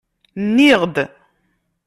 [0.45, 0.95] Nniɣ-d.